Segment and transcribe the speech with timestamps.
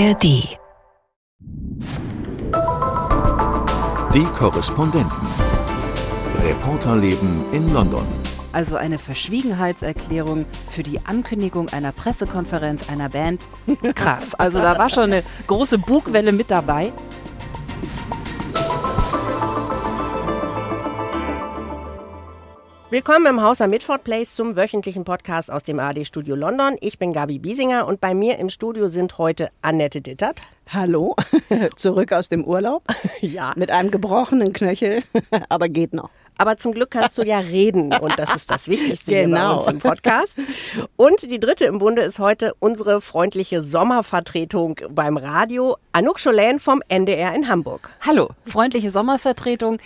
[0.00, 0.22] ARD.
[4.14, 5.26] Die Korrespondenten.
[6.42, 8.06] Reporterleben in London.
[8.52, 13.48] Also eine Verschwiegenheitserklärung für die Ankündigung einer Pressekonferenz einer Band.
[13.94, 14.34] Krass.
[14.34, 16.94] Also da war schon eine große Bugwelle mit dabei.
[22.90, 26.76] Willkommen im Haus am Midford Place zum wöchentlichen Podcast aus dem AD Studio London.
[26.80, 30.40] Ich bin Gabi Biesinger und bei mir im Studio sind heute Annette Dittert.
[30.72, 31.14] Hallo,
[31.76, 32.82] zurück aus dem Urlaub.
[33.20, 33.52] Ja.
[33.54, 35.02] Mit einem gebrochenen Knöchel,
[35.50, 36.08] aber geht noch.
[36.38, 39.58] Aber zum Glück kannst du ja reden und das ist das Wichtigste hier bei Genau.
[39.58, 40.38] uns im Podcast.
[40.96, 46.80] Und die dritte im Bunde ist heute unsere freundliche Sommervertretung beim Radio, Anouk Scholen vom
[46.88, 47.90] NDR in Hamburg.
[48.00, 49.76] Hallo, freundliche Sommervertretung.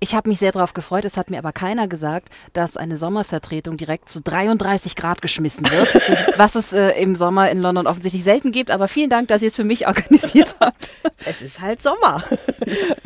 [0.00, 1.04] Ich habe mich sehr darauf gefreut.
[1.06, 5.94] Es hat mir aber keiner gesagt, dass eine Sommervertretung direkt zu 33 Grad geschmissen wird,
[6.36, 8.70] was es äh, im Sommer in London offensichtlich selten gibt.
[8.70, 10.90] Aber vielen Dank, dass ihr es für mich organisiert habt.
[11.24, 12.22] Es ist halt Sommer.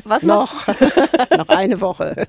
[0.04, 2.26] Was machst, Noch, noch eine Woche.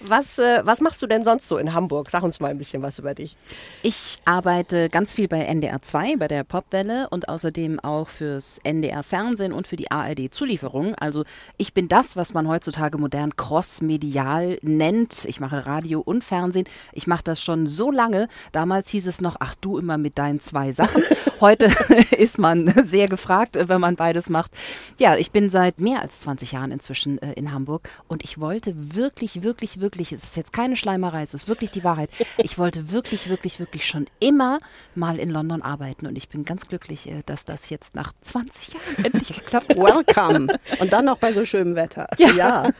[0.00, 2.10] was, äh, was machst du denn sonst so in Hamburg?
[2.10, 3.36] Sag uns mal ein bisschen was über dich.
[3.82, 9.02] Ich arbeite ganz viel bei NDR 2, bei der Popwelle und außerdem auch fürs NDR
[9.04, 10.94] Fernsehen und für die ARD Zulieferung.
[10.96, 11.24] Also
[11.58, 13.36] ich bin das, was man heutzutage modern
[13.84, 15.24] crossmedial nennt.
[15.26, 16.66] Ich mache Radio und Fernsehen.
[16.92, 18.28] Ich mache das schon so lange.
[18.52, 21.02] Damals hieß es noch, ach du immer mit deinen zwei Sachen.
[21.44, 21.66] Heute
[22.16, 24.52] ist man sehr gefragt, äh, wenn man beides macht.
[24.96, 28.72] Ja, ich bin seit mehr als 20 Jahren inzwischen äh, in Hamburg und ich wollte
[28.74, 32.08] wirklich, wirklich, wirklich, es ist jetzt keine Schleimerei, es ist wirklich die Wahrheit.
[32.38, 34.58] Ich wollte wirklich, wirklich, wirklich schon immer
[34.94, 38.74] mal in London arbeiten und ich bin ganz glücklich, äh, dass das jetzt nach 20
[38.74, 39.76] Jahren endlich geklappt hat.
[39.76, 40.58] Welcome.
[40.80, 42.08] Und dann noch bei so schönem Wetter.
[42.36, 42.70] Ja.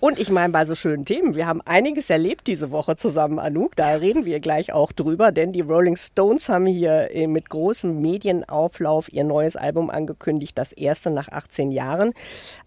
[0.00, 3.76] Und ich meine, bei so schönen Themen, wir haben einiges erlebt diese Woche zusammen, Anouk.
[3.76, 8.07] Da reden wir gleich auch drüber, denn die Rolling Stones haben hier äh, mit großem
[8.08, 12.14] Medienauflauf ihr neues Album angekündigt, das erste nach 18 Jahren.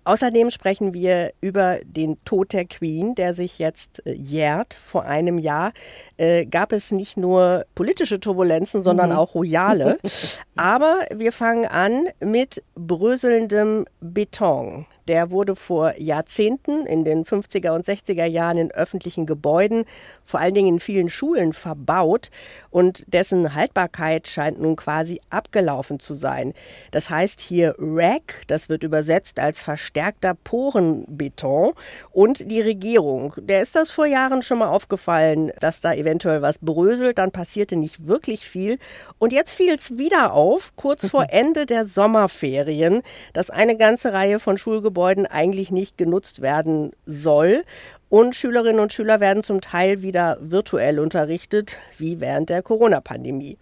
[0.04, 4.74] Außerdem sprechen wir über den Tod der Queen, der sich jetzt äh, jährt.
[4.74, 5.74] Vor einem Jahr
[6.18, 10.00] äh, gab es nicht nur politische Turbulenzen, sondern auch royale.
[10.56, 14.86] Aber wir fangen an mit bröselndem Beton.
[15.08, 19.86] Der wurde vor Jahrzehnten in den 50er und 60er Jahren in öffentlichen Gebäuden,
[20.24, 22.30] vor allen Dingen in vielen Schulen, verbaut
[22.70, 26.54] und dessen Haltbarkeit scheint nun quasi abgelaufen zu sein.
[26.92, 29.62] Das heißt hier RAC, das wird übersetzt als
[29.92, 31.74] verstärkter Porenbeton
[32.12, 33.34] und die Regierung.
[33.38, 37.76] Der ist das vor Jahren schon mal aufgefallen, dass da eventuell was bröselt, dann passierte
[37.76, 38.80] nicht wirklich viel
[39.20, 43.02] und jetzt fiel es wieder auf, kurz vor Ende der Sommerferien,
[43.34, 47.64] dass eine ganze Reihe von Schulgebäuden eigentlich nicht genutzt werden soll.
[48.08, 53.58] Und Schülerinnen und Schüler werden zum Teil wieder virtuell unterrichtet, wie während der Corona-Pandemie.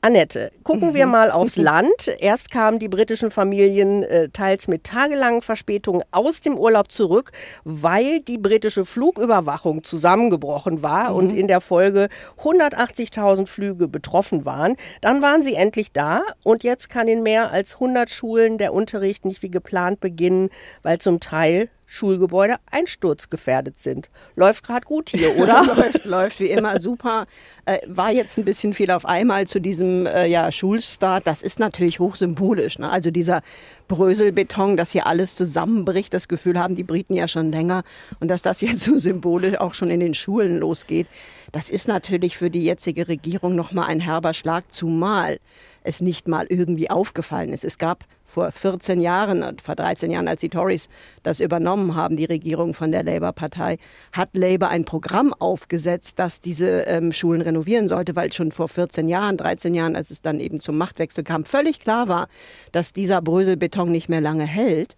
[0.00, 2.06] Annette, gucken wir mal aufs Land.
[2.20, 7.32] Erst kamen die britischen Familien äh, teils mit tagelangen Verspätungen aus dem Urlaub zurück,
[7.64, 12.10] weil die britische Flugüberwachung zusammengebrochen war und in der Folge
[12.40, 14.76] 180.000 Flüge betroffen waren.
[15.00, 19.24] Dann waren sie endlich da und jetzt kann in mehr als 100 Schulen der Unterricht
[19.24, 20.50] nicht wie geplant beginnen,
[20.84, 24.10] weil zum Teil Schulgebäude einsturzgefährdet sind.
[24.36, 25.64] Läuft gerade gut hier, oder?
[25.76, 27.26] läuft, läuft wie immer super.
[27.64, 31.26] Äh, war jetzt ein bisschen viel auf einmal zu diesem äh, ja, Schulstart.
[31.26, 32.78] Das ist natürlich hochsymbolisch.
[32.78, 32.90] Ne?
[32.90, 33.40] Also dieser
[33.88, 36.14] Bröselbeton, dass hier alles zusammenbricht.
[36.14, 37.82] Das Gefühl haben die Briten ja schon länger.
[38.20, 41.08] Und dass das jetzt so symbolisch auch schon in den Schulen losgeht,
[41.52, 45.38] das ist natürlich für die jetzige Regierung nochmal ein herber Schlag, zumal
[45.82, 47.64] es nicht mal irgendwie aufgefallen ist.
[47.64, 50.88] Es gab vor 14 Jahren, vor 13 Jahren, als die Tories
[51.22, 53.78] das übernommen haben, die Regierung von der Labour-Partei,
[54.12, 59.08] hat Labour ein Programm aufgesetzt, das diese ähm, Schulen renovieren sollte, weil schon vor 14
[59.08, 62.28] Jahren, 13 Jahren, als es dann eben zum Machtwechsel kam, völlig klar war,
[62.70, 64.96] dass dieser Bröselbeton nicht mehr lange hält.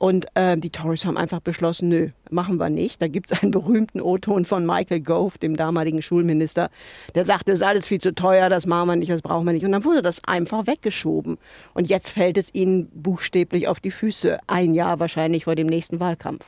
[0.00, 3.02] Und äh, die Tories haben einfach beschlossen, nö, machen wir nicht.
[3.02, 6.70] Da gibt es einen berühmten O-Ton von Michael Gove, dem damaligen Schulminister,
[7.14, 9.52] der sagte, es ist alles viel zu teuer, das machen wir nicht, das brauchen wir
[9.52, 9.66] nicht.
[9.66, 11.36] Und dann wurde das einfach weggeschoben.
[11.74, 14.38] Und jetzt fällt es ihnen buchstäblich auf die Füße.
[14.46, 16.46] Ein Jahr wahrscheinlich vor dem nächsten Wahlkampf.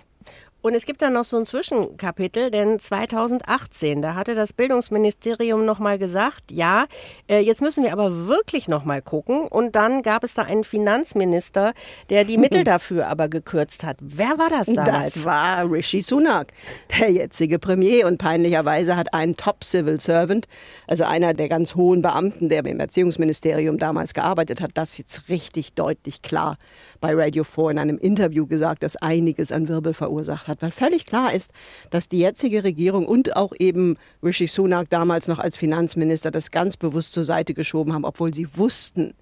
[0.62, 5.98] Und es gibt dann noch so ein Zwischenkapitel, denn 2018, da hatte das Bildungsministerium nochmal
[5.98, 6.86] gesagt, ja,
[7.28, 9.48] äh, jetzt müssen wir aber wirklich nochmal gucken.
[9.48, 11.74] Und dann gab es da einen Finanzminister,
[12.10, 13.96] der die Mittel dafür aber gekürzt hat.
[14.00, 15.14] Wer war das damals?
[15.14, 16.52] Das war Rishi Sunak,
[16.96, 18.06] der jetzige Premier.
[18.06, 20.46] Und peinlicherweise hat ein Top-Civil Servant,
[20.86, 25.72] also einer der ganz hohen Beamten, der im Erziehungsministerium damals gearbeitet hat, das jetzt richtig
[25.72, 26.56] deutlich klar
[27.00, 30.51] bei Radio 4 in einem Interview gesagt, das einiges an Wirbel verursacht hat.
[30.60, 31.52] Weil völlig klar ist,
[31.90, 36.76] dass die jetzige Regierung und auch eben Rishi Sunak damals noch als Finanzminister das ganz
[36.76, 39.14] bewusst zur Seite geschoben haben, obwohl sie wussten,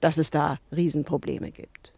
[0.00, 1.92] dass es da Riesenprobleme gibt.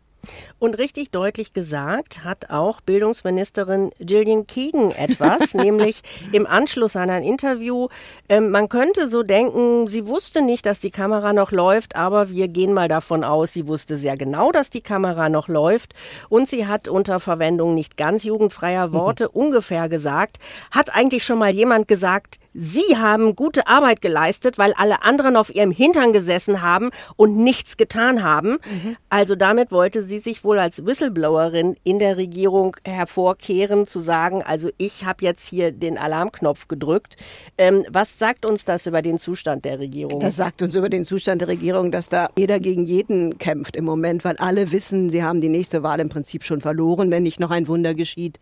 [0.58, 6.02] Und richtig deutlich gesagt hat auch Bildungsministerin Gillian Keegan etwas, nämlich
[6.32, 7.88] im Anschluss an ein Interview.
[8.28, 12.48] Äh, man könnte so denken, sie wusste nicht, dass die Kamera noch läuft, aber wir
[12.48, 15.94] gehen mal davon aus, sie wusste sehr genau, dass die Kamera noch läuft.
[16.28, 18.92] Und sie hat unter Verwendung nicht ganz jugendfreier.
[19.00, 19.40] Worte mhm.
[19.40, 20.38] ungefähr gesagt,
[20.70, 25.54] hat eigentlich schon mal jemand gesagt, Sie haben gute Arbeit geleistet, weil alle anderen auf
[25.54, 28.58] ihrem Hintern gesessen haben und nichts getan haben.
[28.64, 28.96] Mhm.
[29.08, 34.70] Also damit wollte sie sich wohl als Whistleblowerin in der Regierung hervorkehren, zu sagen, also
[34.78, 37.16] ich habe jetzt hier den Alarmknopf gedrückt.
[37.56, 40.20] Ähm, was sagt uns das über den Zustand der Regierung?
[40.20, 43.84] Das sagt uns über den Zustand der Regierung, dass da jeder gegen jeden kämpft im
[43.84, 47.38] Moment, weil alle wissen, sie haben die nächste Wahl im Prinzip schon verloren, wenn nicht
[47.38, 48.38] noch ein Wunder geschieht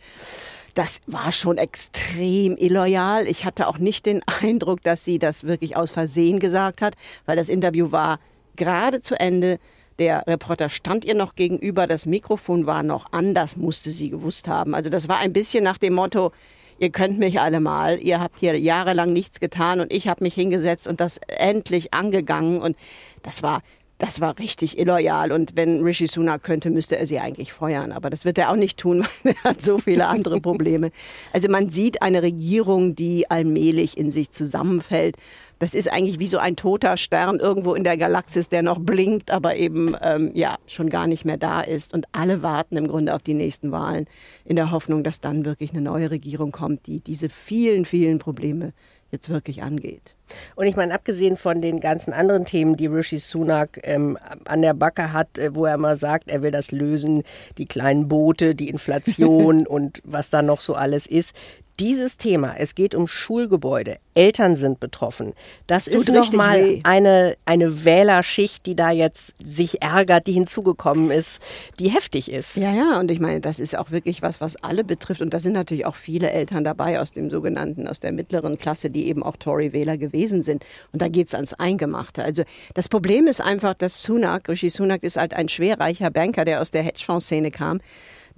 [0.78, 3.26] das war schon extrem illoyal.
[3.26, 6.94] Ich hatte auch nicht den Eindruck, dass sie das wirklich aus Versehen gesagt hat,
[7.26, 8.20] weil das Interview war
[8.54, 9.58] gerade zu Ende.
[9.98, 14.46] Der Reporter stand ihr noch gegenüber, das Mikrofon war noch an, das musste sie gewusst
[14.46, 14.76] haben.
[14.76, 16.30] Also das war ein bisschen nach dem Motto,
[16.78, 20.34] ihr könnt mich alle mal, ihr habt hier jahrelang nichts getan und ich habe mich
[20.34, 22.76] hingesetzt und das endlich angegangen und
[23.24, 23.62] das war
[23.98, 25.32] das war richtig illoyal.
[25.32, 27.92] Und wenn Rishi Sunak könnte, müsste er sie eigentlich feuern.
[27.92, 30.90] Aber das wird er auch nicht tun, weil er hat so viele andere Probleme.
[31.32, 35.16] Also man sieht eine Regierung, die allmählich in sich zusammenfällt.
[35.58, 39.32] Das ist eigentlich wie so ein toter Stern irgendwo in der Galaxis, der noch blinkt,
[39.32, 41.92] aber eben ähm, ja schon gar nicht mehr da ist.
[41.92, 44.06] Und alle warten im Grunde auf die nächsten Wahlen
[44.44, 48.72] in der Hoffnung, dass dann wirklich eine neue Regierung kommt, die diese vielen, vielen Probleme
[49.10, 50.14] jetzt wirklich angeht.
[50.54, 54.74] Und ich meine, abgesehen von den ganzen anderen Themen, die Rishi Sunak ähm, an der
[54.74, 57.22] Backe hat, äh, wo er immer sagt, er will das lösen,
[57.56, 61.34] die kleinen Boote, die Inflation und was da noch so alles ist,
[61.80, 65.32] dieses Thema, es geht um Schulgebäude, Eltern sind betroffen.
[65.66, 71.40] Das, das ist nochmal eine, eine Wählerschicht, die da jetzt sich ärgert, die hinzugekommen ist,
[71.78, 72.56] die heftig ist.
[72.56, 75.22] Ja, ja, und ich meine, das ist auch wirklich was, was alle betrifft.
[75.22, 78.90] Und da sind natürlich auch viele Eltern dabei aus dem sogenannten, aus der mittleren Klasse,
[78.90, 80.64] die eben auch Tory-Wähler gewesen sind.
[80.92, 82.24] Und da geht es ans Eingemachte.
[82.24, 82.42] Also
[82.74, 86.72] das Problem ist einfach, dass Sunak, Rishi Sunak ist halt ein schwerreicher Banker, der aus
[86.72, 87.80] der Hedgefonds-Szene kam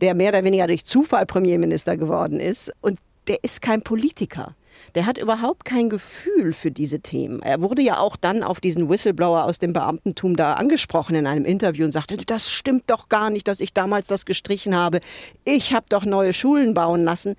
[0.00, 2.72] der mehr oder weniger durch Zufall Premierminister geworden ist.
[2.81, 2.98] Und
[3.28, 4.55] der ist kein Politiker.
[4.94, 7.43] Der hat überhaupt kein Gefühl für diese Themen.
[7.43, 11.44] Er wurde ja auch dann auf diesen Whistleblower aus dem Beamtentum da angesprochen in einem
[11.44, 15.00] Interview und sagte, das stimmt doch gar nicht, dass ich damals das gestrichen habe.
[15.44, 17.37] Ich habe doch neue Schulen bauen lassen.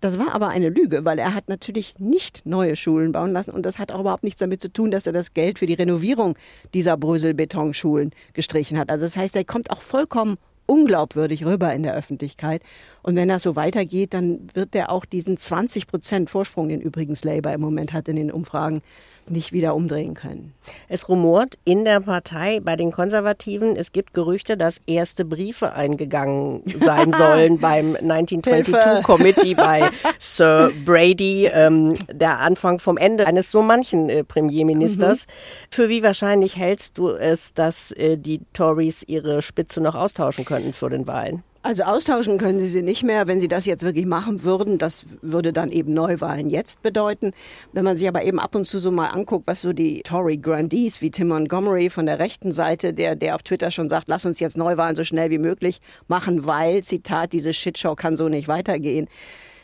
[0.00, 3.64] Das war aber eine Lüge, weil er hat natürlich nicht neue Schulen bauen lassen und
[3.64, 6.36] das hat auch überhaupt nichts damit zu tun, dass er das Geld für die Renovierung
[6.74, 8.90] dieser Brösel-Betonschulen gestrichen hat.
[8.90, 12.62] Also das heißt, er kommt auch vollkommen unglaubwürdig rüber in der Öffentlichkeit.
[13.02, 17.24] Und wenn das so weitergeht, dann wird er auch diesen 20 Prozent Vorsprung, den übrigens
[17.24, 18.80] Labour im Moment hat in den Umfragen,
[19.30, 20.54] nicht wieder umdrehen können.
[20.88, 26.62] Es rumort in der Partei bei den Konservativen, es gibt Gerüchte, dass erste Briefe eingegangen
[26.78, 33.62] sein sollen beim 1922 Committee bei Sir Brady, ähm, der Anfang vom Ende eines so
[33.62, 35.26] manchen äh, Premierministers.
[35.26, 35.30] Mhm.
[35.70, 40.72] Für wie wahrscheinlich hältst du es, dass äh, die Tories ihre Spitze noch austauschen könnten
[40.72, 41.42] für den Wahlen?
[41.64, 43.26] Also austauschen können sie sie nicht mehr.
[43.26, 47.32] Wenn sie das jetzt wirklich machen würden, das würde dann eben Neuwahlen jetzt bedeuten.
[47.72, 50.36] Wenn man sich aber eben ab und zu so mal anguckt, was so die Tory
[50.36, 54.26] Grandees wie Tim Montgomery von der rechten Seite, der, der auf Twitter schon sagt, lass
[54.26, 58.46] uns jetzt Neuwahlen so schnell wie möglich machen, weil, Zitat, diese Shitshow kann so nicht
[58.46, 59.08] weitergehen,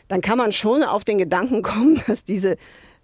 [0.07, 2.55] dann kann man schon auf den Gedanken kommen, dass diese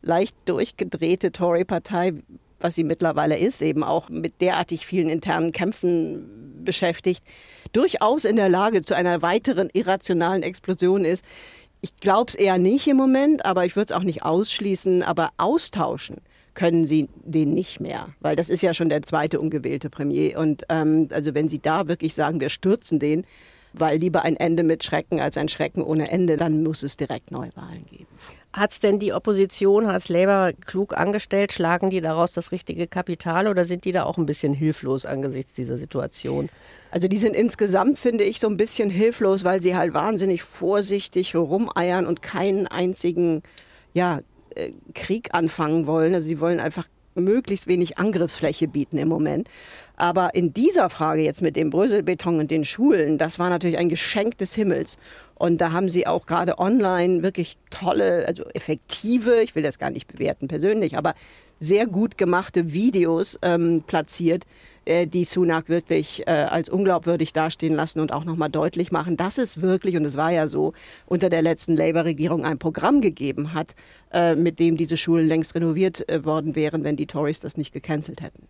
[0.01, 2.13] leicht durchgedrehte Tory-Partei
[2.59, 7.23] was sie mittlerweile ist, eben auch mit derartig vielen internen Kämpfen beschäftigt,
[7.73, 11.23] durchaus in der Lage zu einer weiteren irrationalen Explosion ist.
[11.81, 15.29] Ich glaube es eher nicht im Moment, aber ich würde es auch nicht ausschließen, aber
[15.37, 16.17] austauschen
[16.53, 20.39] können sie den nicht mehr, weil das ist ja schon der zweite ungewählte Premier.
[20.39, 23.25] Und ähm, also wenn sie da wirklich sagen, wir stürzen den,
[23.79, 27.31] weil lieber ein Ende mit Schrecken als ein Schrecken ohne Ende, dann muss es direkt
[27.31, 28.07] Neuwahlen geben.
[28.53, 31.53] Hat es denn die Opposition, hat Labour klug angestellt?
[31.53, 35.53] Schlagen die daraus das richtige Kapital oder sind die da auch ein bisschen hilflos angesichts
[35.53, 36.49] dieser Situation?
[36.89, 41.35] Also die sind insgesamt, finde ich, so ein bisschen hilflos, weil sie halt wahnsinnig vorsichtig
[41.35, 43.43] rumeiern und keinen einzigen
[43.93, 44.21] ja,
[44.55, 46.15] äh, Krieg anfangen wollen.
[46.15, 49.49] Also sie wollen einfach möglichst wenig Angriffsfläche bieten im Moment.
[49.95, 53.89] Aber in dieser Frage jetzt mit dem Bröselbeton und den Schulen, das war natürlich ein
[53.89, 54.97] Geschenk des Himmels.
[55.35, 59.89] Und da haben sie auch gerade online wirklich tolle, also effektive, ich will das gar
[59.89, 61.13] nicht bewerten persönlich, aber
[61.59, 64.45] sehr gut gemachte Videos ähm, platziert,
[64.85, 69.37] äh, die Sunak wirklich äh, als unglaubwürdig dastehen lassen und auch nochmal deutlich machen, dass
[69.37, 70.73] es wirklich, und es war ja so,
[71.05, 73.75] unter der letzten Labour-Regierung ein Programm gegeben hat,
[74.11, 77.73] äh, mit dem diese Schulen längst renoviert äh, worden wären, wenn die Tories das nicht
[77.73, 78.47] gecancelt hätten.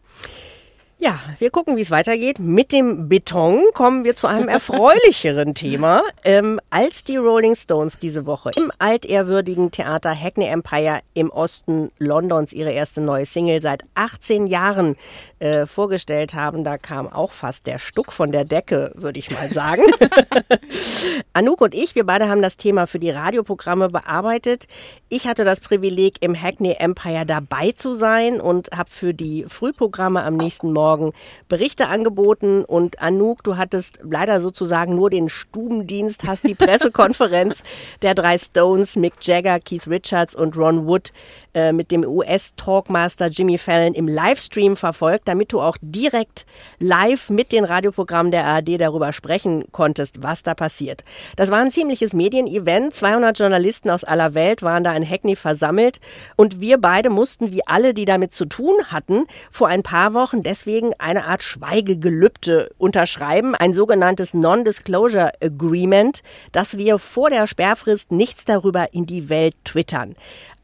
[0.99, 2.39] Ja, wir gucken, wie es weitergeht.
[2.39, 6.01] Mit dem Beton kommen wir zu einem erfreulicheren Thema.
[6.23, 12.51] Ähm, als die Rolling Stones diese Woche im altehrwürdigen Theater Hackney Empire im Osten Londons
[12.51, 14.95] ihre erste neue Single seit 18 Jahren
[15.37, 19.49] äh, vorgestellt haben, da kam auch fast der Stuck von der Decke, würde ich mal
[19.49, 19.83] sagen.
[21.33, 24.65] Anouk und ich, wir beide haben das Thema für die Radioprogramme bearbeitet.
[25.09, 30.23] Ich hatte das Privileg, im Hackney Empire dabei zu sein und habe für die Frühprogramme
[30.23, 31.11] am nächsten Morgen Morgen
[31.49, 37.63] Berichte angeboten und Anouk, du hattest leider sozusagen nur den Stubendienst, hast die Pressekonferenz
[38.03, 41.11] der drei Stones, Mick Jagger, Keith Richards und Ron Wood
[41.57, 46.45] äh, mit dem US-Talkmaster Jimmy Fallon im Livestream verfolgt, damit du auch direkt
[46.77, 51.03] live mit den Radioprogrammen der ARD darüber sprechen konntest, was da passiert.
[51.35, 52.93] Das war ein ziemliches Medienevent.
[52.93, 55.99] 200 Journalisten aus aller Welt waren da in Hackney versammelt
[56.35, 60.43] und wir beide mussten, wie alle, die damit zu tun hatten, vor ein paar Wochen
[60.43, 66.21] deswegen eine Art Schweigegelübde unterschreiben, ein sogenanntes Non-Disclosure Agreement,
[66.51, 70.15] dass wir vor der Sperrfrist nichts darüber in die Welt twittern.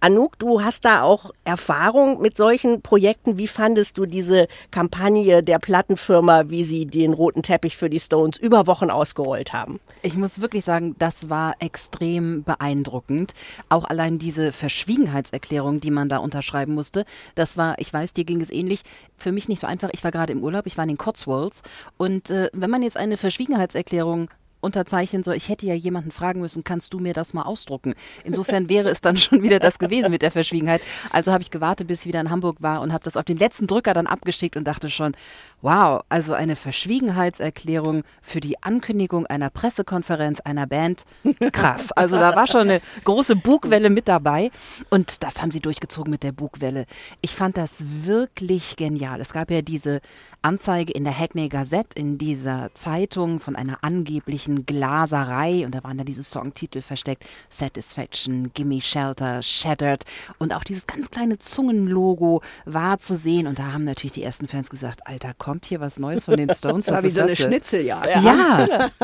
[0.04, 3.38] Anouk, du hast da auch Erfahrung mit solchen Projekten.
[3.38, 8.38] Wie fandest du diese Kampagne der Plattenfirma, wie sie den roten Teppich für die Stones
[8.38, 9.80] über Wochen ausgerollt haben?
[10.02, 13.32] Ich muss wirklich sagen, das war extrem beeindruckend.
[13.70, 17.06] Auch allein diese Verschwiegenheitserklärung, die man da unterschreiben musste,
[17.36, 18.84] das war, ich weiß, dir ging es ähnlich,
[19.16, 19.90] für mich nicht so einfach.
[19.94, 21.62] Ich war gerade im Urlaub, ich war in den Cotswolds
[21.96, 24.28] und äh, wenn man jetzt eine Verschwiegenheitserklärung
[24.64, 25.36] unterzeichnen soll.
[25.36, 27.94] Ich hätte ja jemanden fragen müssen, kannst du mir das mal ausdrucken?
[28.24, 30.82] Insofern wäre es dann schon wieder das gewesen mit der Verschwiegenheit.
[31.12, 33.38] Also habe ich gewartet, bis ich wieder in Hamburg war und habe das auf den
[33.38, 35.16] letzten Drücker dann abgeschickt und dachte schon,
[35.62, 41.04] wow, also eine Verschwiegenheitserklärung für die Ankündigung einer Pressekonferenz einer Band.
[41.52, 41.92] Krass.
[41.92, 44.52] Also da war schon eine große Bugwelle mit dabei
[44.90, 46.86] und das haben sie durchgezogen mit der Bugwelle.
[47.22, 49.22] Ich fand das wirklich genial.
[49.22, 50.02] Es gab ja diese
[50.42, 55.84] Anzeige in der Hackney Gazette, in dieser Zeitung von einer angeblichen riesigen Glaserei und da
[55.84, 57.24] waren da diese Songtitel versteckt.
[57.50, 60.04] Satisfaction, Gimme Shelter, Shattered
[60.40, 64.48] und auch dieses ganz kleine Zungenlogo war zu sehen und da haben natürlich die ersten
[64.48, 66.88] Fans gesagt, Alter, kommt hier was Neues von den Stones?
[66.88, 68.08] Was war wie so eine Schnitzeljagd.
[68.08, 68.22] Ja.
[68.22, 68.90] ja.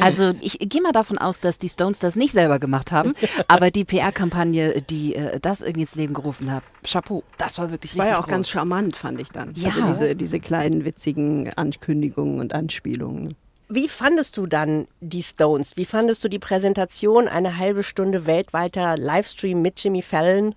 [0.00, 3.14] Also ich gehe mal davon aus, dass die Stones das nicht selber gemacht haben,
[3.48, 7.92] aber die PR-Kampagne, die äh, das irgendwie ins Leben gerufen hat, Chapeau, das war wirklich
[7.92, 8.30] richtig War ja auch groß.
[8.30, 9.52] ganz charmant, fand ich dann.
[9.54, 9.70] Ja.
[9.70, 13.34] Also diese, diese kleinen witzigen Ankündigungen und Anspielungen.
[13.68, 15.76] Wie fandest du dann die Stones?
[15.76, 20.54] Wie fandest du die Präsentation, eine halbe Stunde weltweiter Livestream mit Jimmy Fallon?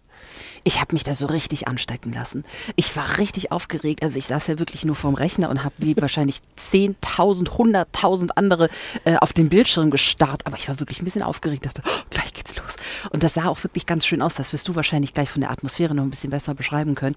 [0.63, 2.43] Ich habe mich da so richtig anstecken lassen.
[2.75, 4.03] Ich war richtig aufgeregt.
[4.03, 8.69] Also ich saß ja wirklich nur vorm Rechner und habe wie wahrscheinlich 10.000, 100.000 andere
[9.05, 10.45] äh, auf den Bildschirm gestarrt.
[10.45, 11.65] Aber ich war wirklich ein bisschen aufgeregt.
[11.65, 12.75] Dachte, oh, gleich geht's los.
[13.11, 14.35] Und das sah auch wirklich ganz schön aus.
[14.35, 17.15] Das wirst du wahrscheinlich gleich von der Atmosphäre noch ein bisschen besser beschreiben können.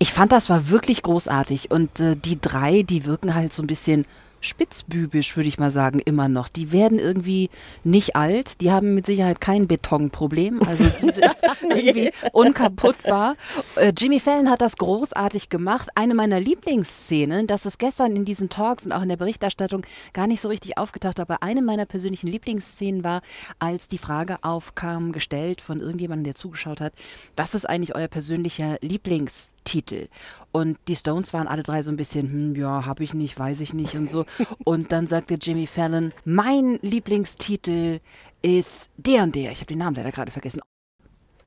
[0.00, 1.70] Ich fand, das war wirklich großartig.
[1.70, 4.04] Und äh, die drei, die wirken halt so ein bisschen
[4.40, 6.48] spitzbübisch, würde ich mal sagen, immer noch.
[6.48, 7.50] Die werden irgendwie
[7.84, 8.60] nicht alt.
[8.60, 10.62] Die haben mit Sicherheit kein Betonproblem.
[10.62, 13.36] Also die sind irgendwie unkaputtbar.
[13.76, 15.88] Äh, Jimmy Fallon hat das großartig gemacht.
[15.94, 20.26] Eine meiner Lieblingsszenen, das ist gestern in diesen Talks und auch in der Berichterstattung gar
[20.26, 23.22] nicht so richtig aufgetaucht, aber eine meiner persönlichen Lieblingsszenen war,
[23.58, 26.92] als die Frage aufkam, gestellt von irgendjemandem, der zugeschaut hat,
[27.36, 30.08] was ist eigentlich euer persönlicher Lieblingstitel?
[30.52, 33.60] Und die Stones waren alle drei so ein bisschen, hm, ja, habe ich nicht, weiß
[33.60, 34.24] ich nicht und so.
[34.64, 38.00] Und dann sagte Jimmy Fallon, mein Lieblingstitel
[38.42, 39.52] ist der und der.
[39.52, 40.60] Ich habe den Namen leider gerade vergessen.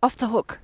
[0.01, 0.59] Off the Hook.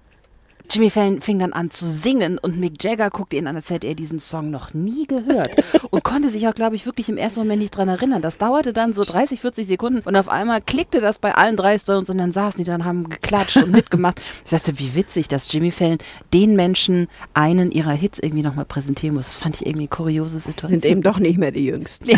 [0.70, 3.88] Jimmy Fallon fing dann an zu singen und Mick Jagger guckte ihn an, als hätte
[3.88, 5.52] er diesen Song noch nie gehört
[5.92, 8.22] und konnte sich auch, glaube ich, wirklich im ersten Moment nicht dran erinnern.
[8.22, 11.78] Das dauerte dann so 30, 40 Sekunden und auf einmal klickte das bei allen drei
[11.78, 14.22] Stones und dann saßen die dann, haben geklatscht und mitgemacht.
[14.46, 15.98] Ich dachte, wie witzig, dass Jimmy Fallon
[16.34, 19.26] den Menschen einen ihrer Hits irgendwie nochmal präsentieren muss.
[19.26, 20.80] Das fand ich irgendwie eine kuriose Situation.
[20.80, 22.10] Sind eben doch nicht mehr die Jüngsten.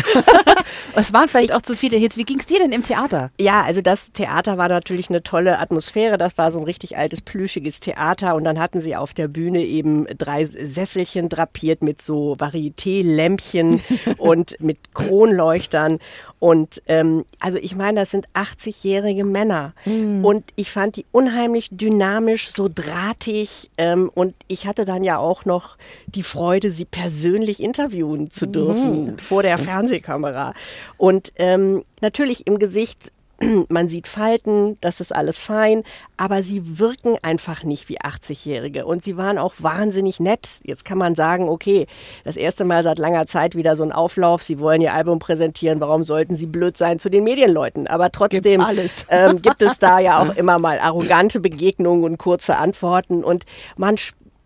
[0.94, 2.16] es waren vielleicht auch zu viele Hits.
[2.16, 3.30] Wie ging es dir denn im Theater?
[3.40, 6.18] Ja, also das Theater war natürlich eine tolle Atmosphäre.
[6.18, 9.62] Das war so ein richtig altes, plüschiges Theater und dann hatten sie auf der Bühne
[9.62, 13.82] eben drei Sesselchen drapiert mit so Varieté-Lämpchen
[14.16, 15.98] und mit Kronleuchtern.
[16.38, 19.74] Und ähm, also ich meine, das sind 80-jährige Männer.
[19.84, 20.24] Mhm.
[20.24, 23.70] Und ich fand die unheimlich dynamisch, so drahtig.
[23.76, 29.04] Ähm, und ich hatte dann ja auch noch die Freude, sie persönlich interviewen zu dürfen
[29.04, 29.18] mhm.
[29.18, 30.54] vor der Fernsehkamera.
[30.96, 33.12] Und ähm, natürlich im Gesicht
[33.68, 35.82] man sieht Falten, das ist alles fein,
[36.16, 40.60] aber sie wirken einfach nicht wie 80-Jährige und sie waren auch wahnsinnig nett.
[40.62, 41.86] Jetzt kann man sagen, okay,
[42.24, 45.80] das erste Mal seit langer Zeit wieder so ein Auflauf, sie wollen ihr Album präsentieren,
[45.80, 47.86] warum sollten sie blöd sein zu den Medienleuten?
[47.86, 48.64] Aber trotzdem
[49.08, 53.24] ähm, gibt es da ja auch immer mal arrogante Begegnungen und kurze Antworten.
[53.24, 53.44] Und
[53.76, 53.96] man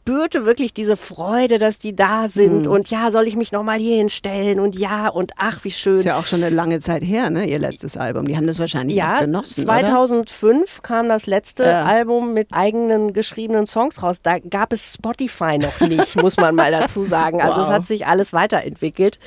[0.07, 2.71] spürte wirklich diese Freude, dass die da sind Mhm.
[2.73, 5.95] und ja, soll ich mich nochmal hier hinstellen und ja und ach, wie schön.
[5.95, 7.47] Ist ja auch schon eine lange Zeit her, ne?
[7.49, 8.27] Ihr letztes Album.
[8.27, 9.65] Die haben das wahrscheinlich Ja, genossen.
[9.65, 9.79] Oder?
[9.79, 11.85] 2005 kam das letzte Ja.
[11.87, 14.19] Album mit eigenen geschriebenen Songs raus.
[14.23, 17.41] Da gab es Spotify noch nicht, muss man mal dazu sagen.
[17.41, 17.73] Also es Wow.
[17.75, 19.19] hat sich alles weiterentwickelt.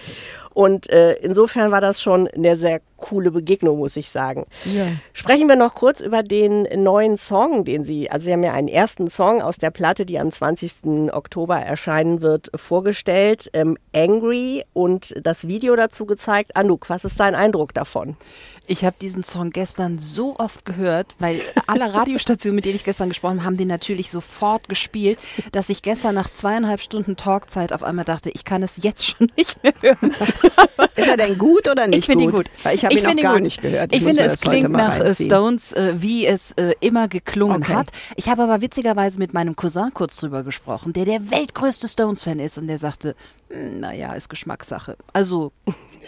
[0.58, 4.48] Und äh, insofern war das schon eine sehr coole Begegnung, muss ich sagen.
[4.66, 4.88] Ja.
[5.14, 8.68] Sprechen wir noch kurz über den neuen Song, den Sie, also Sie haben ja einen
[8.68, 11.14] ersten Song aus der Platte, die am 20.
[11.14, 13.52] Oktober erscheinen wird, vorgestellt.
[13.54, 16.56] Ähm, Angry und das Video dazu gezeigt.
[16.56, 18.18] Anouk, was ist dein Eindruck davon?
[18.66, 23.10] Ich habe diesen Song gestern so oft gehört, weil alle Radiostationen, mit denen ich gestern
[23.10, 25.20] gesprochen habe, haben den natürlich sofort gespielt,
[25.52, 29.30] dass ich gestern nach zweieinhalb Stunden Talkzeit auf einmal dachte, ich kann es jetzt schon
[29.38, 30.16] nicht mehr hören.
[30.96, 32.50] Ist er denn gut oder nicht ich finde ihn gut.
[32.74, 33.44] Ich habe ihn noch finde gar gut.
[33.44, 33.94] nicht gehört.
[33.94, 35.28] Ich, muss finde, es klingt nach reinziehen.
[35.30, 37.74] Stones, äh, wie es äh, immer geklungen Okay.
[37.76, 37.92] hat.
[38.16, 42.58] Ich habe aber witzigerweise mit meinem Cousin kurz drüber gesprochen, der der weltgrößte Stones-Fan ist
[42.58, 43.16] und der sagte, "Hm,
[43.50, 44.98] naja, ist Geschmackssache.
[45.14, 45.52] Also,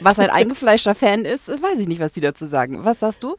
[0.01, 2.83] was ein eingefleischter Fan ist, weiß ich nicht, was die dazu sagen.
[2.85, 3.35] Was sagst du?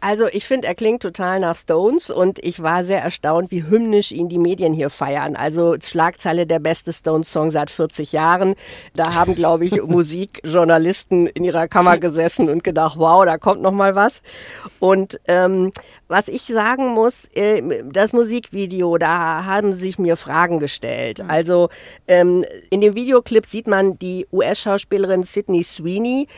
[0.00, 4.10] Also ich finde, er klingt total nach Stones und ich war sehr erstaunt, wie hymnisch
[4.10, 5.36] ihn die Medien hier feiern.
[5.36, 8.56] Also Schlagzeile der beste Stones-Song seit 40 Jahren.
[8.94, 13.70] Da haben, glaube ich, Musikjournalisten in ihrer Kammer gesessen und gedacht, wow, da kommt noch
[13.70, 14.22] mal was.
[14.80, 15.70] Und ähm,
[16.12, 21.22] was ich sagen muss, äh, das Musikvideo, da haben sich mir Fragen gestellt.
[21.26, 21.70] Also
[22.06, 26.28] ähm, in dem Videoclip sieht man die US-Schauspielerin Sydney Sweeney.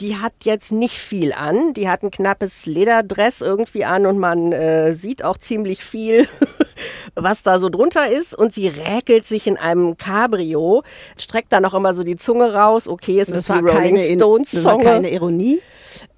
[0.00, 1.72] Die hat jetzt nicht viel an.
[1.72, 6.28] Die hat ein knappes Lederdress irgendwie an und man äh, sieht auch ziemlich viel,
[7.14, 8.34] was da so drunter ist.
[8.34, 10.82] Und sie räkelt sich in einem Cabrio,
[11.18, 12.88] streckt dann auch immer so die Zunge raus.
[12.88, 14.82] Okay, es Das ist die war, Rolling keine, Stones das war Song.
[14.82, 15.60] keine Ironie.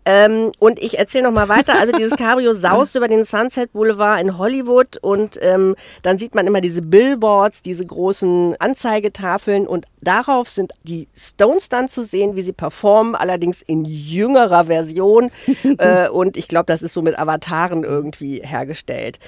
[0.05, 1.79] Ähm, und ich erzähle noch mal weiter.
[1.79, 6.47] Also dieses Cabrio saust über den Sunset Boulevard in Hollywood und ähm, dann sieht man
[6.47, 12.43] immer diese Billboards, diese großen Anzeigetafeln und darauf sind die Stones dann zu sehen, wie
[12.43, 15.31] sie performen, allerdings in jüngerer Version.
[15.79, 19.19] äh, und ich glaube, das ist so mit Avataren irgendwie hergestellt.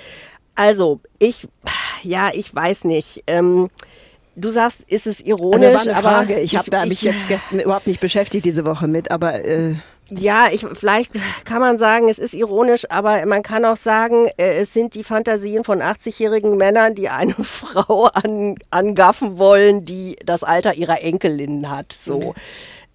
[0.54, 1.48] Also ich,
[2.02, 3.24] ja, ich weiß nicht.
[3.26, 3.68] Ähm,
[4.37, 6.40] Du sagst, ist es ironisch, Also war eine Frage.
[6.40, 9.74] Ich habe da mich jetzt gestern überhaupt nicht beschäftigt diese Woche mit, aber äh,
[10.10, 11.12] Ja, ich, vielleicht
[11.44, 15.04] kann man sagen, es ist ironisch, aber man kann auch sagen, äh, es sind die
[15.04, 21.70] Fantasien von 80-jährigen Männern, die eine Frau an, angaffen wollen, die das Alter ihrer Enkelinnen
[21.70, 21.96] hat.
[21.98, 22.34] So.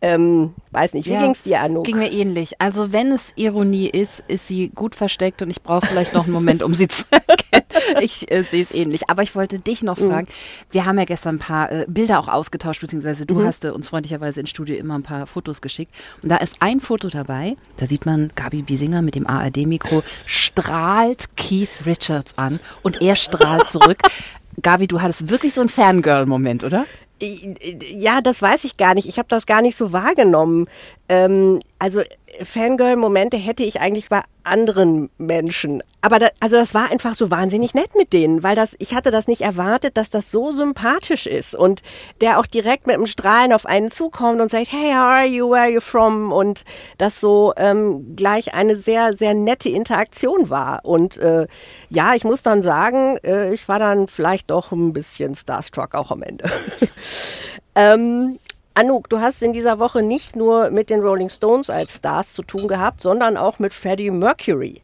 [0.06, 1.86] Ähm, weiß nicht, wie Ja, ging's dir, Anouk?
[1.86, 2.62] Ging mir ähnlich.
[2.62, 6.34] Also wenn es Ironie ist, ist sie gut versteckt und ich brauche vielleicht noch einen
[6.34, 8.02] Moment, um sie zu erkennen.
[8.02, 9.10] Ich äh, sehe es ähnlich.
[9.10, 10.28] Aber ich wollte dich noch fragen.
[10.72, 13.88] Wir haben ja gestern ein paar äh, Bilder auch ausgetauscht, beziehungsweise du hast äh, uns
[13.88, 15.94] freundlicherweise ins Studio immer ein paar Fotos geschickt.
[16.22, 21.36] Und da ist ein Foto dabei, da sieht man Gabi Biesinger mit dem ARD-Mikro, strahlt
[21.36, 24.00] Keith Richards an und er strahlt zurück.
[24.62, 26.86] Gabi, du hattest wirklich so einen Fangirl-Moment, oder?
[27.22, 29.08] Ja, das weiß ich gar nicht.
[29.08, 30.68] Ich habe das gar nicht so wahrgenommen.
[31.08, 32.02] Ähm, also
[32.44, 35.82] Fangirl-Momente hätte ich eigentlich bei anderen Menschen.
[36.02, 39.10] Aber da, also das war einfach so wahnsinnig nett mit denen, weil das, ich hatte
[39.10, 41.82] das nicht erwartet, dass das so sympathisch ist und
[42.22, 45.50] der auch direkt mit einem Strahlen auf einen zukommt und sagt, hey, how are you,
[45.50, 46.32] where are you from?
[46.32, 46.64] Und
[47.00, 50.82] das so ähm, gleich eine sehr, sehr nette Interaktion war.
[50.84, 51.48] Und äh,
[51.90, 56.12] ja, ich muss dann sagen, äh, ich war dann vielleicht doch ein bisschen starstruck auch
[56.12, 56.46] am Ende.
[57.76, 58.38] ähm,
[58.78, 62.44] Anouk, du hast in dieser Woche nicht nur mit den Rolling Stones als Stars zu
[62.44, 64.82] tun gehabt, sondern auch mit Freddie Mercury.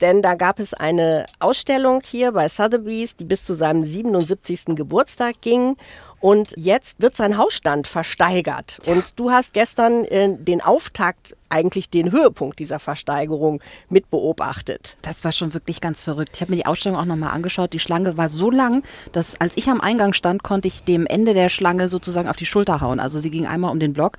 [0.00, 4.76] Denn da gab es eine Ausstellung hier bei Sotheby's, die bis zu seinem 77.
[4.76, 5.76] Geburtstag ging.
[6.20, 8.80] Und jetzt wird sein Hausstand versteigert.
[8.86, 14.96] Und du hast gestern äh, den Auftakt, eigentlich den Höhepunkt dieser Versteigerung mit beobachtet.
[15.02, 16.30] Das war schon wirklich ganz verrückt.
[16.34, 17.72] Ich habe mir die Ausstellung auch nochmal angeschaut.
[17.72, 21.32] Die Schlange war so lang, dass als ich am Eingang stand, konnte ich dem Ende
[21.32, 22.98] der Schlange sozusagen auf die Schulter hauen.
[22.98, 24.16] Also sie ging einmal um den Block.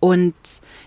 [0.00, 0.34] Und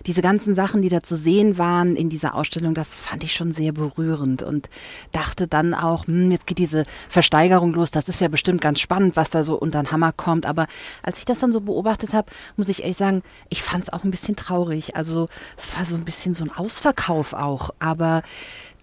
[0.06, 3.52] diese ganzen Sachen, die da zu sehen waren in dieser Ausstellung, das fand ich schon
[3.52, 4.70] sehr berührend und
[5.12, 7.90] dachte dann auch, hm, jetzt geht diese Versteigerung los.
[7.90, 10.46] Das ist ja bestimmt ganz spannend, was da so unter den Hammer kommt.
[10.46, 10.66] Aber
[11.02, 14.02] als ich das dann so beobachtet habe, muss ich ehrlich sagen, ich fand es auch
[14.02, 14.96] ein bisschen traurig.
[14.96, 17.70] Also es war so ein bisschen so ein Ausverkauf auch.
[17.78, 18.22] Aber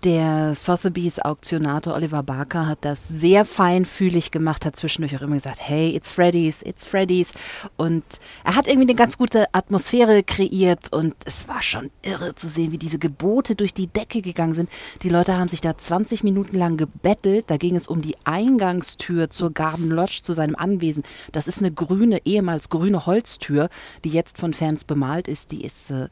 [0.03, 5.59] der Sotheby's Auktionator Oliver Barker hat das sehr feinfühlig gemacht, hat zwischendurch auch immer gesagt,
[5.59, 7.33] hey, it's Freddy's, it's Freddy's.
[7.75, 8.03] Und
[8.43, 12.71] er hat irgendwie eine ganz gute Atmosphäre kreiert und es war schon irre zu sehen,
[12.71, 14.69] wie diese Gebote durch die Decke gegangen sind.
[15.03, 17.45] Die Leute haben sich da 20 Minuten lang gebettelt.
[17.47, 21.03] Da ging es um die Eingangstür zur Garden Lodge, zu seinem Anwesen.
[21.31, 23.69] Das ist eine grüne, ehemals grüne Holztür,
[24.05, 25.51] die jetzt von Fans bemalt ist.
[25.51, 26.07] Die ist äh,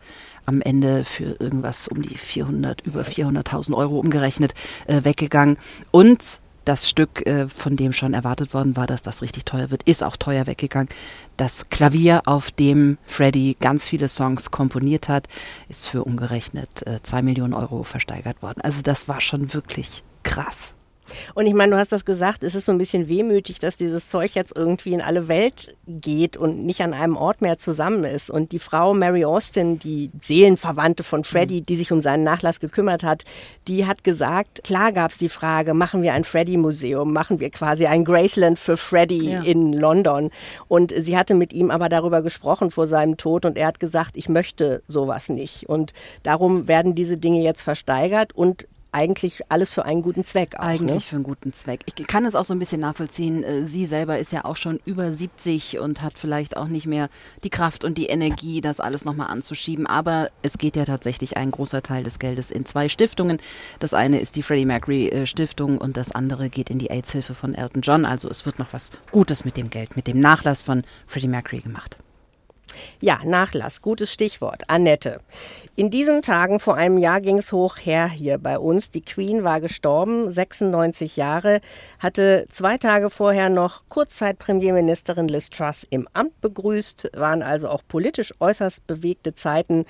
[0.46, 4.54] am Ende für irgendwas um die 400, über 400.000 Euro umgerechnet
[4.88, 5.58] äh, weggegangen.
[5.92, 9.84] Und das Stück, äh, von dem schon erwartet worden war, dass das richtig teuer wird,
[9.84, 10.90] ist auch teuer weggegangen.
[11.38, 15.28] Das Klavier, auf dem Freddie ganz viele Songs komponiert hat,
[15.70, 18.62] ist für umgerechnet äh, zwei Millionen Euro versteigert worden.
[18.62, 20.74] Also das war schon wirklich krass.
[21.36, 24.10] Und ich meine, du hast das gesagt, es ist so ein bisschen wehmütig, dass dieses
[24.10, 28.30] Zeug jetzt irgendwie in alle Welt geht und nicht an einem Ort mehr zusammen ist.
[28.30, 33.04] Und die Frau Mary Austin, die Seelenverwandte von Freddie, die sich um seinen Nachlass gekümmert
[33.04, 33.24] hat,
[33.68, 37.86] die hat gesagt, klar gab es die Frage, machen wir ein Freddie-Museum, machen wir quasi
[37.86, 39.42] ein Graceland für Freddie ja.
[39.42, 40.32] in London.
[40.68, 44.12] Und sie hatte mit ihm aber darüber gesprochen vor seinem Tod und er hat gesagt,
[44.16, 45.68] ich möchte sowas nicht.
[45.68, 45.94] Und
[46.24, 50.56] darum werden diese Dinge jetzt versteigert und eigentlich alles für einen guten Zweck.
[50.58, 51.02] Auch, eigentlich ne?
[51.02, 51.82] für einen guten Zweck.
[51.86, 53.44] Ich kann es auch so ein bisschen nachvollziehen.
[53.44, 57.10] Äh, sie selber ist ja auch schon über 70 und hat vielleicht auch nicht mehr
[57.44, 59.86] die Kraft und die Energie, das alles nochmal anzuschieben.
[59.86, 63.38] Aber es geht ja tatsächlich ein großer Teil des Geldes in zwei Stiftungen.
[63.78, 67.36] Das eine ist die Freddie Mercury äh, Stiftung und das andere geht in die AIDS-Hilfe
[67.36, 68.04] von Elton John.
[68.04, 71.62] Also es wird noch was Gutes mit dem Geld, mit dem Nachlass von Freddie Mercury
[71.62, 72.00] gemacht.
[73.00, 74.64] Ja, Nachlass, gutes Stichwort.
[74.70, 75.20] Annette.
[75.76, 78.90] In diesen Tagen vor einem Jahr ging es hoch her hier bei uns.
[78.90, 81.62] Die Queen war gestorben, 96 Jahre,
[82.00, 88.34] hatte zwei Tage vorher noch Kurzzeit-Premierministerin Liz Truss im Amt begrüßt, waren also auch politisch
[88.40, 89.86] äußerst bewegte Zeiten.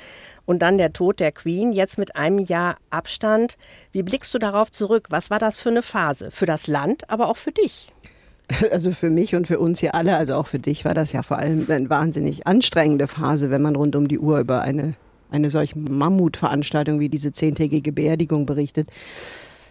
[0.46, 3.58] Und dann der Tod der Queen, jetzt mit einem Jahr Abstand.
[3.94, 5.08] Wie blickst du darauf zurück?
[5.12, 6.30] Was war das für eine Phase?
[6.30, 7.94] Für das Land, aber auch für dich?
[8.72, 11.22] Also für mich und für uns hier alle, also auch für dich, war das ja
[11.22, 14.94] vor allem eine wahnsinnig anstrengende Phase, wenn man rund um die Uhr über eine,
[15.32, 18.90] eine solch Mammutveranstaltung wie diese zehntägige Beerdigung berichtet.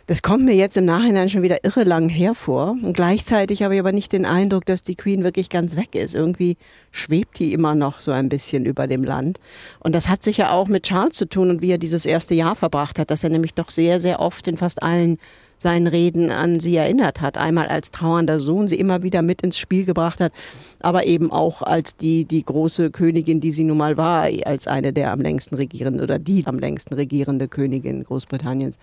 [0.09, 2.77] Das kommt mir jetzt im Nachhinein schon wieder irre lang hervor.
[2.81, 6.15] Und gleichzeitig habe ich aber nicht den Eindruck, dass die Queen wirklich ganz weg ist.
[6.15, 6.57] Irgendwie
[6.93, 9.41] schwebt die immer noch so ein bisschen über dem Land.
[9.81, 12.55] Und das hat sicher auch mit Charles zu tun und wie er dieses erste Jahr
[12.55, 15.19] verbracht hat, dass er nämlich doch sehr, sehr oft in fast allen
[15.59, 17.39] seinen Reden an sie erinnert hat.
[17.39, 20.33] Einmal als trauernder Sohn sie immer wieder mit ins Spiel gebracht hat,
[20.81, 24.93] aber eben auch als die, die große Königin, die sie nun mal war, als eine
[24.93, 28.79] der am längsten regierenden oder die am längsten regierende Königin Großbritanniens.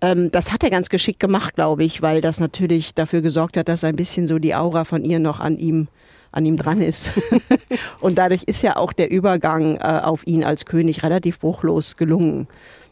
[0.00, 3.68] Ähm, das hat er ganz geschickt gemacht, glaube ich, weil das natürlich dafür gesorgt hat,
[3.68, 5.88] dass ein bisschen so die Aura von ihr noch an ihm
[6.32, 7.10] an ihm dran ist.
[8.00, 12.46] und dadurch ist ja auch der Übergang äh, auf ihn als König relativ bruchlos gelungen.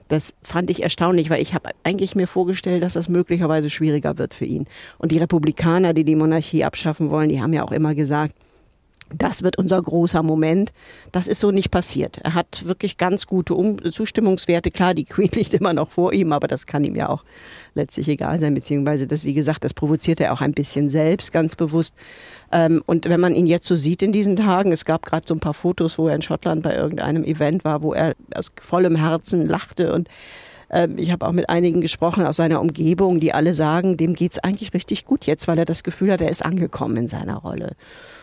[0.09, 4.35] Das fand ich erstaunlich, weil ich habe eigentlich mir vorgestellt, dass das möglicherweise schwieriger wird
[4.35, 4.66] für ihn.
[4.99, 8.35] Und die Republikaner, die die Monarchie abschaffen wollen, die haben ja auch immer gesagt,
[9.14, 10.73] das wird unser großer Moment.
[11.12, 12.18] Das ist so nicht passiert.
[12.18, 14.71] Er hat wirklich ganz gute um Zustimmungswerte.
[14.71, 17.25] Klar, die Queen liegt immer noch vor ihm, aber das kann ihm ja auch
[17.75, 21.57] letztlich egal sein, beziehungsweise das, wie gesagt, das provoziert er auch ein bisschen selbst, ganz
[21.57, 21.94] bewusst.
[22.53, 25.35] Ähm, und wenn man ihn jetzt so sieht in diesen Tagen, es gab gerade so
[25.35, 28.97] ein paar Fotos, wo er in Schottland bei irgendeinem Event war, wo er aus vollem
[28.97, 30.09] Herzen lachte und
[30.96, 34.38] ich habe auch mit einigen gesprochen aus seiner Umgebung, die alle sagen, dem geht es
[34.38, 37.72] eigentlich richtig gut jetzt, weil er das Gefühl hat, er ist angekommen in seiner Rolle.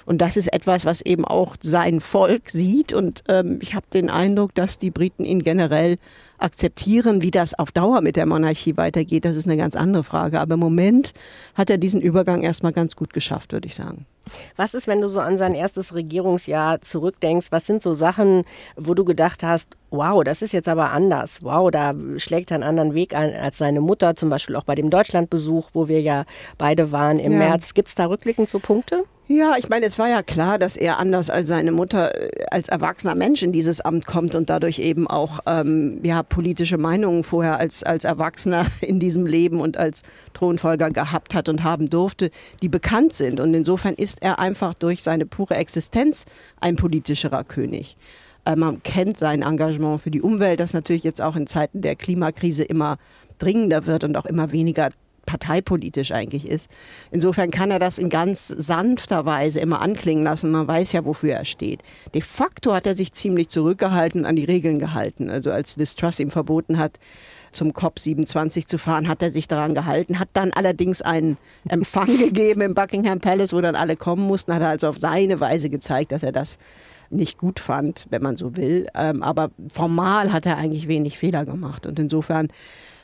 [0.06, 2.94] Und das ist etwas, was eben auch sein Volk sieht.
[2.94, 5.98] Und ähm, ich habe den Eindruck, dass die Briten ihn generell
[6.38, 9.26] akzeptieren, wie das auf Dauer mit der Monarchie weitergeht.
[9.26, 10.40] Das ist eine ganz andere Frage.
[10.40, 11.14] Aber im Moment
[11.56, 14.06] hat er diesen Übergang erstmal ganz gut geschafft, würde ich sagen.
[14.56, 17.48] Was ist, wenn du so an sein erstes Regierungsjahr zurückdenkst?
[17.52, 18.44] Was sind so Sachen,
[18.76, 21.44] wo du gedacht hast, wow, das ist jetzt aber anders.
[21.44, 24.76] Wow, da schlägt er einen anderen Weg ein als seine Mutter, zum Beispiel auch bei
[24.76, 26.26] dem Deutschlandbesuch, wo wir ja
[26.58, 27.38] beide waren im ja.
[27.38, 27.74] März.
[27.74, 29.04] Gibt es da rückblickend so Punkte?
[29.28, 32.70] Ja, ich meine, es war ja klar, dass er anders als seine Mutter äh, als
[32.70, 37.58] erwachsener Mensch in dieses Amt kommt und dadurch eben auch ähm, ja, politische Meinungen vorher
[37.58, 40.04] als, als Erwachsener in diesem Leben und als
[40.36, 42.30] Thronfolger gehabt hat und haben durfte,
[42.62, 43.40] die bekannt sind.
[43.40, 46.26] Und insofern ist er einfach durch seine pure Existenz
[46.62, 47.98] ein politischerer König.
[48.46, 51.96] Äh, man kennt sein Engagement für die Umwelt, das natürlich jetzt auch in Zeiten der
[51.96, 52.98] Klimakrise immer
[53.40, 54.90] dringender wird und auch immer weniger
[55.38, 56.70] parteipolitisch eigentlich ist.
[57.12, 60.52] Insofern kann er das in ganz sanfter Weise immer anklingen lassen.
[60.52, 61.82] Man weiß ja, wofür er steht.
[62.14, 65.30] De facto hat er sich ziemlich zurückgehalten und an die Regeln gehalten.
[65.30, 67.00] Also als Liz Truss ihm verboten hat,
[67.52, 72.62] zum COP27 zu fahren, hat er sich daran gehalten, hat dann allerdings einen Empfang gegeben
[72.62, 76.12] im Buckingham Palace, wo dann alle kommen mussten, hat er also auf seine Weise gezeigt,
[76.12, 76.58] dass er das
[77.10, 78.88] nicht gut fand, wenn man so will.
[78.96, 81.86] Ähm, aber formal hat er eigentlich wenig Fehler gemacht.
[81.86, 82.48] Und insofern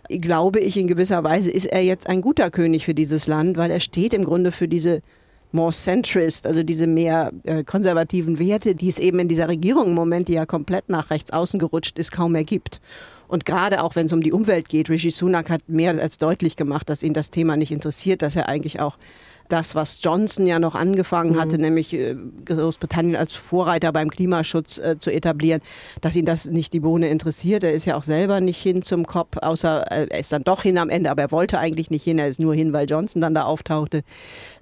[0.10, 3.72] glaube ich, in gewisser Weise ist er jetzt ein guter König für dieses Land, weil
[3.72, 5.02] er steht im Grunde für diese
[5.52, 9.96] more centrist, also diese mehr äh, konservativen Werte, die es eben in dieser Regierung im
[9.96, 12.80] Moment, die ja komplett nach rechts außen gerutscht ist, kaum mehr gibt.
[13.28, 16.56] Und gerade auch wenn es um die Umwelt geht, Rishi Sunak hat mehr als deutlich
[16.56, 18.98] gemacht, dass ihn das Thema nicht interessiert, dass er eigentlich auch
[19.52, 21.64] das, was Johnson ja noch angefangen hatte, mhm.
[21.64, 25.62] nämlich äh, Großbritannien als Vorreiter beim Klimaschutz äh, zu etablieren,
[26.02, 27.64] dass ihn das nicht die Bohne interessiert.
[27.64, 30.64] Er ist ja auch selber nicht hin zum Kopf, außer äh, er ist dann doch
[30.64, 33.22] hin am Ende, aber er wollte eigentlich nicht hin, er ist nur hin, weil Johnson
[33.22, 34.04] dann da auftauchte.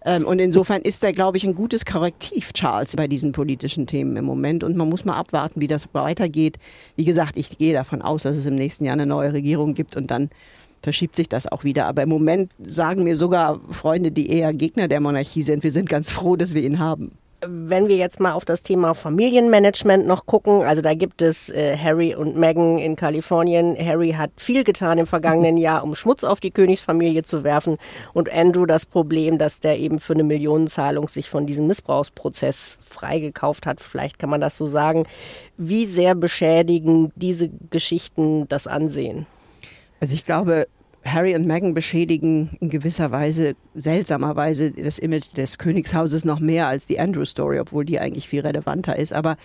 [0.05, 4.15] Ähm, und insofern ist er, glaube ich, ein gutes Korrektiv, Charles, bei diesen politischen Themen
[4.17, 4.63] im Moment.
[4.63, 6.57] Und man muss mal abwarten, wie das weitergeht.
[6.95, 9.95] Wie gesagt, ich gehe davon aus, dass es im nächsten Jahr eine neue Regierung gibt
[9.95, 10.29] und dann
[10.81, 11.85] verschiebt sich das auch wieder.
[11.85, 15.89] Aber im Moment sagen mir sogar Freunde, die eher Gegner der Monarchie sind, wir sind
[15.89, 17.11] ganz froh, dass wir ihn haben.
[17.41, 21.77] Wenn wir jetzt mal auf das Thema Familienmanagement noch gucken, also da gibt es äh,
[21.77, 23.77] Harry und Meghan in Kalifornien.
[23.79, 27.77] Harry hat viel getan im vergangenen Jahr, um Schmutz auf die Königsfamilie zu werfen
[28.13, 33.65] und Andrew das Problem, dass der eben für eine Millionenzahlung sich von diesem Missbrauchsprozess freigekauft
[33.65, 33.79] hat.
[33.79, 35.05] Vielleicht kann man das so sagen.
[35.55, 39.27] Wie sehr beschädigen diese Geschichten das Ansehen?
[39.99, 40.67] Also ich glaube,
[41.05, 46.87] Harry und Meghan beschädigen in gewisser Weise, seltsamerweise, das Image des Königshauses noch mehr als
[46.87, 49.13] die Andrew-Story, obwohl die eigentlich viel relevanter ist.
[49.13, 49.37] Aber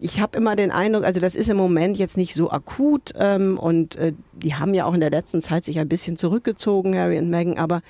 [0.00, 3.58] ich habe immer den Eindruck, also das ist im Moment jetzt nicht so akut ähm,
[3.58, 7.18] und äh, die haben ja auch in der letzten Zeit sich ein bisschen zurückgezogen, Harry
[7.18, 7.82] und Meghan, aber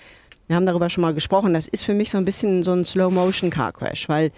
[0.47, 1.53] wir haben darüber schon mal gesprochen.
[1.53, 4.33] Das ist für mich so ein bisschen so ein Slow-Motion-Car-Crash, weil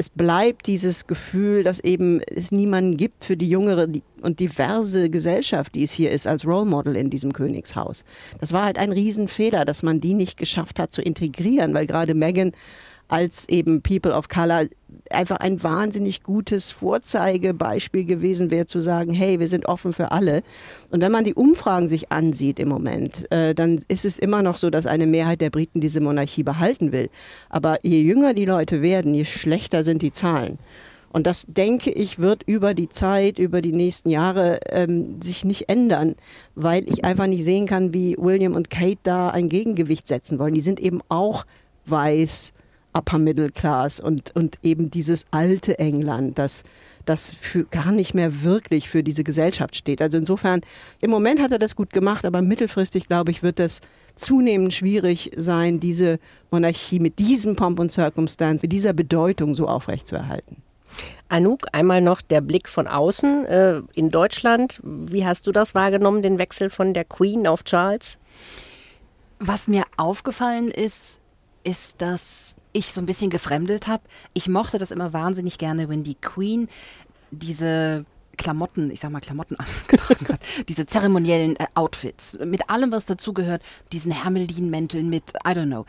[0.00, 3.88] es bleibt dieses Gefühl, dass eben es niemanden gibt für die jüngere
[4.22, 8.04] und diverse Gesellschaft, die es hier ist, als Role Model in diesem Königshaus.
[8.38, 12.14] Das war halt ein Riesenfehler, dass man die nicht geschafft hat zu integrieren, weil gerade
[12.14, 12.52] Meghan
[13.08, 14.66] als eben People of Color
[15.12, 20.42] einfach ein wahnsinnig gutes Vorzeigebeispiel gewesen wäre, zu sagen, hey, wir sind offen für alle.
[20.90, 24.58] Und wenn man die Umfragen sich ansieht im Moment, äh, dann ist es immer noch
[24.58, 27.10] so, dass eine Mehrheit der Briten diese Monarchie behalten will.
[27.48, 30.58] Aber je jünger die Leute werden, je schlechter sind die Zahlen.
[31.10, 35.68] Und das, denke ich, wird über die Zeit, über die nächsten Jahre ähm, sich nicht
[35.68, 36.16] ändern,
[36.54, 40.54] weil ich einfach nicht sehen kann, wie William und Kate da ein Gegengewicht setzen wollen.
[40.54, 41.46] Die sind eben auch
[41.86, 42.52] weiß,
[42.98, 46.64] Upper Middle Class und, und eben dieses alte England, das,
[47.04, 50.02] das für, gar nicht mehr wirklich für diese Gesellschaft steht.
[50.02, 50.62] Also insofern,
[51.00, 53.80] im Moment hat er das gut gemacht, aber mittelfristig, glaube ich, wird es
[54.16, 56.18] zunehmend schwierig sein, diese
[56.50, 60.62] Monarchie mit diesem Pomp und Circumstance, mit dieser Bedeutung so aufrechtzuerhalten.
[61.28, 64.80] Anouk, einmal noch der Blick von außen äh, in Deutschland.
[64.82, 68.18] Wie hast du das wahrgenommen, den Wechsel von der Queen auf Charles?
[69.38, 71.20] Was mir aufgefallen ist,
[71.64, 74.02] ist, dass ich so ein bisschen gefremdelt habe.
[74.34, 76.68] Ich mochte das immer wahnsinnig gerne, wenn die Queen
[77.30, 78.04] diese
[78.36, 83.62] Klamotten, ich sag mal Klamotten angetragen hat, diese zeremoniellen äh, Outfits, mit allem, was dazugehört,
[83.92, 85.84] diesen Hermelin-Mänteln mit, I don't know.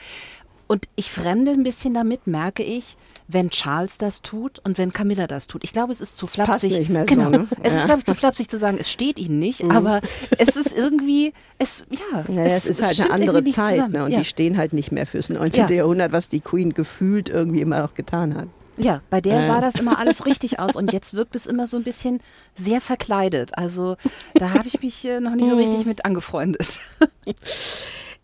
[0.71, 2.95] Und ich fremde ein bisschen damit, merke ich,
[3.27, 5.63] wenn Charles das tut und wenn Camilla das tut.
[5.63, 6.69] Ich glaube, es ist zu das flapsig.
[6.69, 7.23] Passt nicht mehr genau.
[7.23, 7.47] So, ne?
[7.63, 9.71] Es ist, glaube ich, zu flapsig zu sagen, es steht ihnen nicht, mhm.
[9.71, 10.01] aber
[10.37, 12.23] es ist irgendwie, es, ja.
[12.31, 14.05] ja es, es, ist halt eine andere Zeit, ne?
[14.05, 14.19] Und ja.
[14.19, 15.69] die stehen halt nicht mehr fürs 19.
[15.69, 15.75] Ja.
[15.75, 18.47] Jahrhundert, was die Queen gefühlt irgendwie immer noch getan hat.
[18.77, 21.77] Ja, bei der sah das immer alles richtig aus und jetzt wirkt es immer so
[21.77, 22.21] ein bisschen
[22.55, 23.57] sehr verkleidet.
[23.57, 23.97] Also
[24.35, 25.61] da habe ich mich äh, noch nicht so mhm.
[25.61, 26.79] richtig mit angefreundet.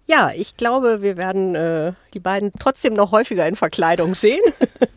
[0.05, 4.41] Ja, ich glaube, wir werden äh, die beiden trotzdem noch häufiger in Verkleidung sehen.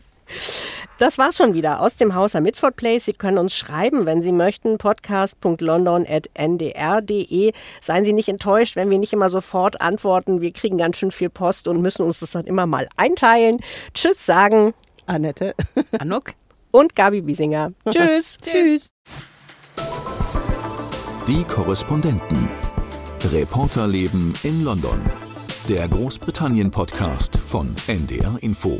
[0.99, 3.05] Das war's schon wieder aus dem Haus am Midford Place.
[3.05, 7.53] Sie können uns schreiben, wenn Sie möchten, podcast.london.ndr.de.
[7.81, 10.41] Seien Sie nicht enttäuscht, wenn wir nicht immer sofort antworten.
[10.41, 13.61] Wir kriegen ganz schön viel Post und müssen uns das dann immer mal einteilen.
[13.93, 14.73] Tschüss sagen.
[15.05, 15.55] Annette.
[15.99, 16.33] Anuk.
[16.71, 17.71] Und Gabi Biesinger.
[17.89, 18.37] Tschüss.
[18.43, 18.91] Tschüss.
[21.27, 22.49] Die Korrespondenten.
[23.25, 24.99] Reporterleben in London.
[25.67, 28.79] Der Großbritannien-Podcast von NDR Info.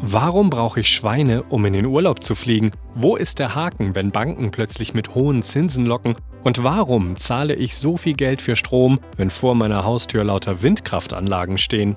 [0.00, 2.72] Warum brauche ich Schweine, um in den Urlaub zu fliegen?
[2.94, 6.16] Wo ist der Haken, wenn Banken plötzlich mit hohen Zinsen locken?
[6.42, 11.58] Und warum zahle ich so viel Geld für Strom, wenn vor meiner Haustür lauter Windkraftanlagen
[11.58, 11.96] stehen?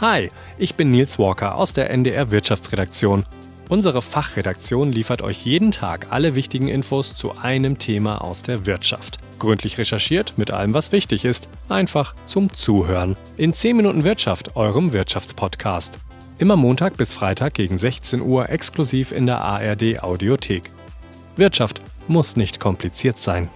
[0.00, 3.24] Hi, ich bin Nils Walker aus der NDR Wirtschaftsredaktion
[3.68, 9.18] Unsere Fachredaktion liefert euch jeden Tag alle wichtigen Infos zu einem Thema aus der Wirtschaft.
[9.40, 11.48] Gründlich recherchiert mit allem, was wichtig ist.
[11.68, 13.16] Einfach zum Zuhören.
[13.36, 15.98] In 10 Minuten Wirtschaft, eurem Wirtschaftspodcast.
[16.38, 20.70] Immer Montag bis Freitag gegen 16 Uhr exklusiv in der ARD Audiothek.
[21.36, 23.48] Wirtschaft muss nicht kompliziert sein.